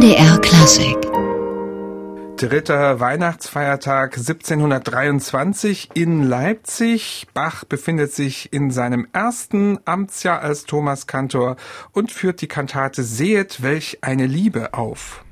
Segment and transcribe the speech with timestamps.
[0.00, 0.96] MDR Klassik.
[2.38, 7.26] Dritter Weihnachtsfeiertag 1723 in Leipzig.
[7.34, 11.56] Bach befindet sich in seinem ersten Amtsjahr als Thomaskantor
[11.92, 15.22] und führt die Kantate Sehet, welch eine Liebe auf.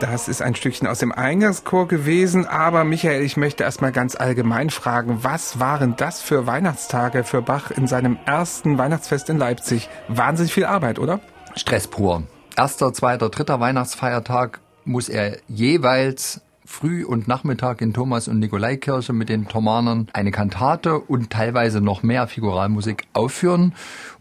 [0.00, 4.70] Das ist ein Stückchen aus dem Eingangschor gewesen, aber Michael, ich möchte erstmal ganz allgemein
[4.70, 9.88] fragen, was waren das für Weihnachtstage für Bach in seinem ersten Weihnachtsfest in Leipzig?
[10.06, 11.18] Wahnsinnig viel Arbeit, oder?
[11.56, 12.22] Stress pur.
[12.56, 19.30] Erster, zweiter, dritter Weihnachtsfeiertag muss er jeweils Früh- und Nachmittag in Thomas- und Nikolaikirche mit
[19.30, 23.72] den Thomanern eine Kantate und teilweise noch mehr Figuralmusik aufführen.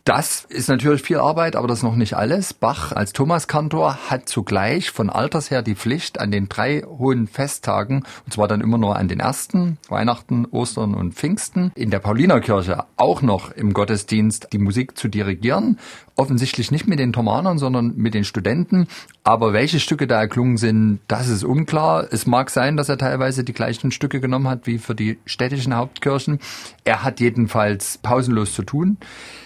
[0.06, 2.54] Das ist natürlich viel Arbeit, aber das ist noch nicht alles.
[2.54, 8.06] Bach als Thomaskantor hat zugleich von Alters her die Pflicht, an den drei hohen Festtagen,
[8.24, 12.86] und zwar dann immer nur an den ersten, Weihnachten, Ostern und Pfingsten, in der Paulinerkirche
[12.96, 15.78] auch noch im Gottesdienst die Musik zu dirigieren.
[16.16, 18.88] Offensichtlich nicht mit den Thomanern, sondern mit den Studenten.
[19.28, 22.08] Aber welche Stücke da erklungen sind, das ist unklar.
[22.12, 25.76] Es mag sein, dass er teilweise die gleichen Stücke genommen hat wie für die städtischen
[25.76, 26.40] Hauptkirchen.
[26.86, 28.96] Er hat jedenfalls pausenlos zu tun.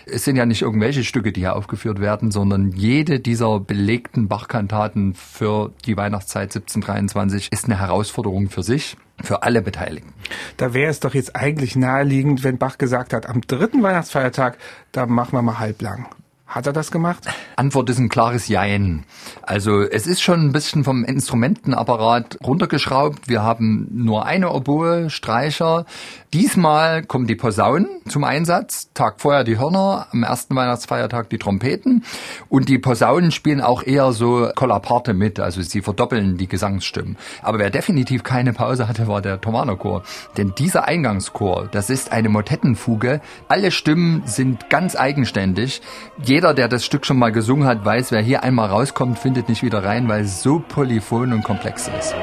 [0.05, 5.15] Es sind ja nicht irgendwelche Stücke, die hier aufgeführt werden, sondern jede dieser belegten Bachkantaten
[5.15, 10.13] für die Weihnachtszeit 1723 ist eine Herausforderung für sich für alle Beteiligten.
[10.57, 14.59] Da wäre es doch jetzt eigentlich naheliegend, wenn Bach gesagt hat, am dritten Weihnachtsfeiertag,
[14.91, 16.05] da machen wir mal halblang.
[16.51, 17.23] Hat er das gemacht?
[17.55, 19.05] Antwort ist ein klares Jein.
[19.41, 23.29] Also es ist schon ein bisschen vom Instrumentenapparat runtergeschraubt.
[23.29, 25.85] Wir haben nur eine Oboe, Streicher.
[26.33, 28.89] Diesmal kommen die Posaunen zum Einsatz.
[28.93, 32.03] Tag vorher die Hörner, am ersten Weihnachtsfeiertag die Trompeten.
[32.49, 35.39] Und die Posaunen spielen auch eher so Kollaparte mit.
[35.39, 37.15] Also sie verdoppeln die Gesangsstimmen.
[37.41, 40.03] Aber wer definitiv keine Pause hatte, war der Thomanerchor.
[40.35, 43.21] Denn dieser Eingangschor, das ist eine Motettenfuge.
[43.47, 45.81] Alle Stimmen sind ganz eigenständig.
[46.21, 49.47] Jeder jeder, der das Stück schon mal gesungen hat, weiß, wer hier einmal rauskommt, findet
[49.47, 52.15] nicht wieder rein, weil es so polyphon und komplex ist.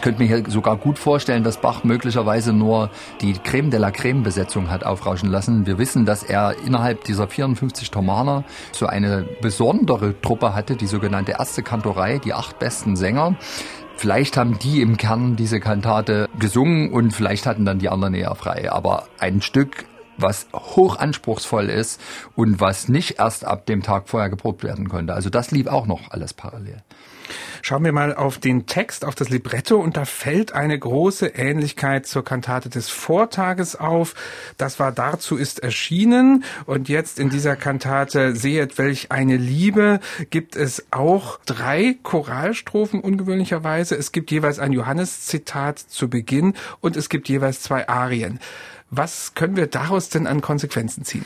[0.00, 2.88] Ich könnte mir hier sogar gut vorstellen, dass Bach möglicherweise nur
[3.20, 5.66] die Creme de la Creme Besetzung hat aufrauschen lassen.
[5.66, 11.32] Wir wissen, dass er innerhalb dieser 54 Thomaner so eine besondere Truppe hatte, die sogenannte
[11.32, 13.36] erste Kantorei, die acht besten Sänger.
[13.94, 18.34] Vielleicht haben die im Kern diese Kantate gesungen und vielleicht hatten dann die anderen eher
[18.36, 18.72] frei.
[18.72, 19.84] Aber ein Stück
[20.16, 22.00] was hoch anspruchsvoll ist
[22.36, 25.12] und was nicht erst ab dem Tag vorher geprobt werden konnte.
[25.12, 26.82] Also das lief auch noch alles parallel.
[27.62, 32.06] Schauen wir mal auf den Text, auf das Libretto und da fällt eine große Ähnlichkeit
[32.06, 34.14] zur Kantate des Vortages auf.
[34.56, 40.00] Das war dazu ist erschienen und jetzt in dieser Kantate Sehet welch eine Liebe
[40.30, 43.96] gibt es auch drei Choralstrophen ungewöhnlicherweise.
[43.96, 48.40] Es gibt jeweils ein Johannes-Zitat zu Beginn und es gibt jeweils zwei Arien.
[48.90, 51.24] Was können wir daraus denn an Konsequenzen ziehen?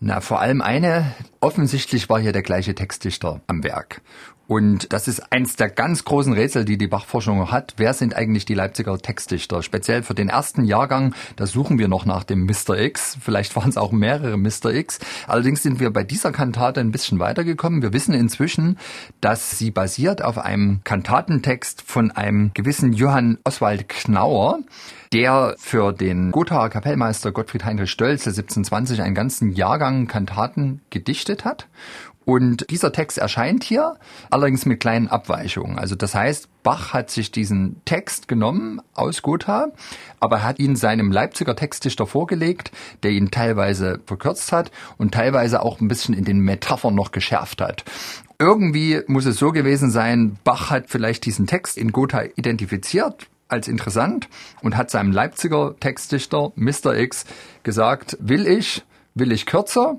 [0.00, 1.14] Na, vor allem eine.
[1.40, 4.00] Offensichtlich war hier der gleiche Textdichter am Werk.
[4.50, 7.74] Und das ist eins der ganz großen Rätsel, die die Bachforschung hat.
[7.76, 9.62] Wer sind eigentlich die Leipziger Textdichter?
[9.62, 12.76] Speziell für den ersten Jahrgang, da suchen wir noch nach dem Mr.
[12.76, 13.16] X.
[13.20, 14.74] Vielleicht waren es auch mehrere Mr.
[14.74, 14.98] X.
[15.28, 17.80] Allerdings sind wir bei dieser Kantate ein bisschen weitergekommen.
[17.80, 18.76] Wir wissen inzwischen,
[19.20, 24.58] dass sie basiert auf einem Kantatentext von einem gewissen Johann Oswald Knauer
[25.12, 31.66] der für den Gothaer Kapellmeister Gottfried Heinrich Stölzel 1720 einen ganzen Jahrgang Kantaten gedichtet hat.
[32.30, 33.96] Und dieser Text erscheint hier,
[34.30, 35.80] allerdings mit kleinen Abweichungen.
[35.80, 39.72] Also das heißt, Bach hat sich diesen Text genommen aus Gotha,
[40.20, 42.70] aber hat ihn seinem Leipziger Textdichter vorgelegt,
[43.02, 47.60] der ihn teilweise verkürzt hat und teilweise auch ein bisschen in den Metaphern noch geschärft
[47.60, 47.84] hat.
[48.38, 53.66] Irgendwie muss es so gewesen sein, Bach hat vielleicht diesen Text in Gotha identifiziert, als
[53.66, 54.28] interessant
[54.62, 56.96] und hat seinem Leipziger Textdichter Mr.
[56.96, 57.24] X
[57.64, 58.84] gesagt, will ich,
[59.16, 59.98] will ich kürzer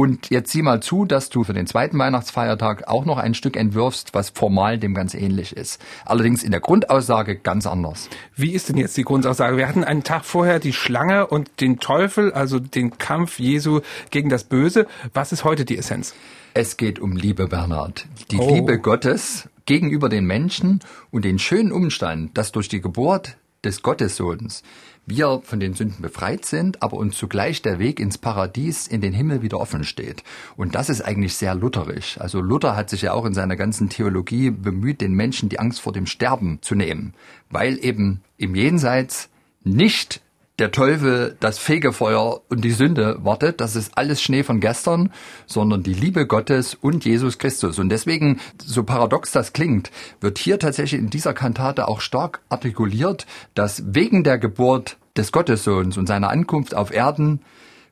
[0.00, 3.54] und jetzt sieh mal zu, dass du für den zweiten Weihnachtsfeiertag auch noch ein Stück
[3.54, 5.78] entwirfst, was formal dem ganz ähnlich ist.
[6.06, 8.08] Allerdings in der Grundaussage ganz anders.
[8.34, 9.58] Wie ist denn jetzt die Grundaussage?
[9.58, 14.30] Wir hatten einen Tag vorher die Schlange und den Teufel, also den Kampf Jesu gegen
[14.30, 14.86] das Böse.
[15.12, 16.14] Was ist heute die Essenz?
[16.54, 18.06] Es geht um Liebe, Bernhard.
[18.30, 18.54] Die oh.
[18.54, 20.80] Liebe Gottes gegenüber den Menschen
[21.10, 24.62] und den schönen Umstand, dass durch die Geburt des Gottessohns
[25.06, 29.12] wir von den Sünden befreit sind, aber uns zugleich der Weg ins Paradies, in den
[29.12, 30.22] Himmel wieder offen steht.
[30.56, 32.18] Und das ist eigentlich sehr lutherisch.
[32.20, 35.80] Also Luther hat sich ja auch in seiner ganzen Theologie bemüht, den Menschen die Angst
[35.80, 37.14] vor dem Sterben zu nehmen,
[37.50, 39.28] weil eben im Jenseits
[39.64, 40.20] nicht
[40.60, 43.60] der Teufel, das Fegefeuer und die Sünde wartet.
[43.60, 45.10] Das ist alles Schnee von gestern,
[45.46, 47.78] sondern die Liebe Gottes und Jesus Christus.
[47.78, 49.90] Und deswegen, so paradox das klingt,
[50.20, 55.96] wird hier tatsächlich in dieser Kantate auch stark artikuliert, dass wegen der Geburt des Gottessohns
[55.96, 57.40] und seiner Ankunft auf Erden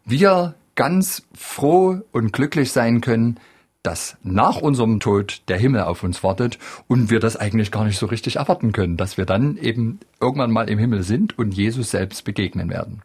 [0.04, 3.40] wir ganz froh und glücklich sein können,
[3.82, 6.58] dass nach unserem Tod der Himmel auf uns wartet
[6.88, 10.50] und wir das eigentlich gar nicht so richtig erwarten können, dass wir dann eben irgendwann
[10.50, 13.02] mal im Himmel sind und Jesus selbst begegnen werden.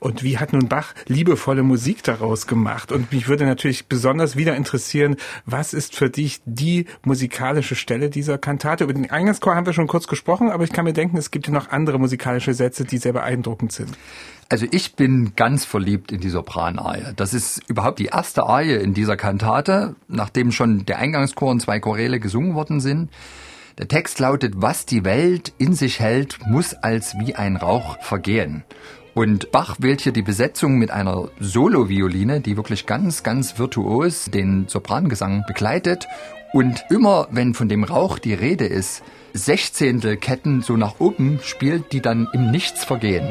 [0.00, 2.92] Und wie hat nun Bach liebevolle Musik daraus gemacht?
[2.92, 8.38] Und mich würde natürlich besonders wieder interessieren, was ist für dich die musikalische Stelle dieser
[8.38, 8.84] Kantate?
[8.84, 11.46] Über den Eingangschor haben wir schon kurz gesprochen, aber ich kann mir denken, es gibt
[11.46, 13.96] ja noch andere musikalische Sätze, die sehr beeindruckend sind.
[14.48, 17.12] Also ich bin ganz verliebt in die Sopranarie.
[17.16, 21.80] Das ist überhaupt die erste Arie in dieser Kantate, nachdem schon der Eingangschor und zwei
[21.80, 23.10] Choräle gesungen worden sind.
[23.78, 28.64] Der Text lautet, was die Welt in sich hält, muss als wie ein Rauch vergehen.
[29.16, 34.68] Und Bach wählt hier die Besetzung mit einer Solo-Violine, die wirklich ganz, ganz virtuos den
[34.68, 36.06] Soprangesang begleitet.
[36.52, 39.02] Und immer, wenn von dem Rauch die Rede ist,
[39.32, 43.26] Sechzehntelketten so nach oben spielt, die dann im Nichts vergehen.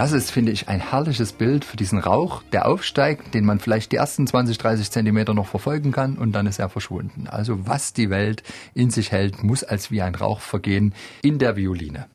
[0.00, 3.92] Das ist, finde ich, ein herrliches Bild für diesen Rauch, der aufsteigt, den man vielleicht
[3.92, 7.26] die ersten 20, 30 Zentimeter noch verfolgen kann und dann ist er verschwunden.
[7.28, 8.42] Also was die Welt
[8.72, 12.06] in sich hält, muss als wie ein Rauch vergehen in der Violine.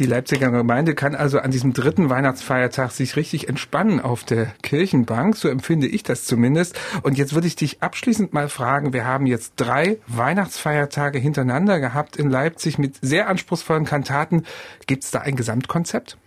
[0.00, 5.36] Die Leipziger Gemeinde kann also an diesem dritten Weihnachtsfeiertag sich richtig entspannen auf der Kirchenbank.
[5.36, 6.76] So empfinde ich das zumindest.
[7.04, 8.92] Und jetzt würde ich dich abschließend mal fragen.
[8.92, 14.42] Wir haben jetzt drei Weihnachtsfeiertage hintereinander gehabt in Leipzig mit sehr anspruchsvollen Kantaten.
[14.88, 16.18] Gibt es da ein Gesamtkonzept?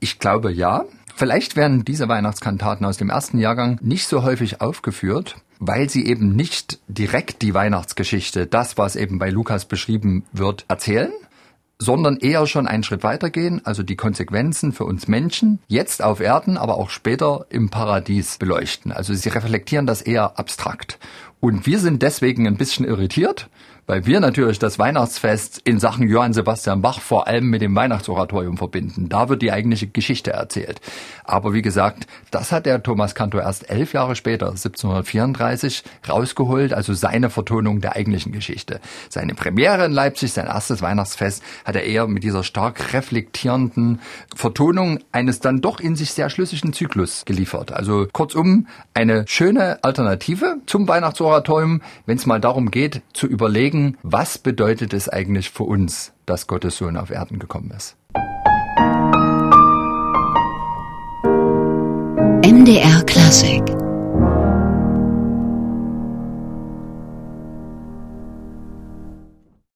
[0.00, 0.84] Ich glaube ja.
[1.14, 6.34] Vielleicht werden diese Weihnachtskantaten aus dem ersten Jahrgang nicht so häufig aufgeführt, weil sie eben
[6.34, 11.12] nicht direkt die Weihnachtsgeschichte, das was eben bei Lukas beschrieben wird, erzählen,
[11.78, 16.56] sondern eher schon einen Schritt weitergehen, also die Konsequenzen für uns Menschen jetzt auf Erden,
[16.56, 18.92] aber auch später im Paradies beleuchten.
[18.92, 20.98] Also sie reflektieren das eher abstrakt.
[21.40, 23.48] Und wir sind deswegen ein bisschen irritiert,
[23.92, 28.56] weil wir natürlich das Weihnachtsfest in Sachen Johann Sebastian Bach vor allem mit dem Weihnachtsoratorium
[28.56, 29.10] verbinden.
[29.10, 30.80] Da wird die eigentliche Geschichte erzählt.
[31.24, 36.94] Aber wie gesagt, das hat der Thomas Kantor erst elf Jahre später, 1734, rausgeholt, also
[36.94, 38.80] seine Vertonung der eigentlichen Geschichte.
[39.10, 44.00] Seine Premiere in Leipzig, sein erstes Weihnachtsfest, hat er eher mit dieser stark reflektierenden
[44.34, 47.72] Vertonung eines dann doch in sich sehr schlüssigen Zyklus geliefert.
[47.72, 53.98] Also kurzum, eine schöne Alternative zum Weihnachtsoratorium, wenn es mal darum geht, zu überlegen, überlegen,
[54.02, 57.96] was bedeutet es eigentlich für uns, dass Gottes Sohn auf Erden gekommen ist.
[62.44, 63.81] MDR Klassik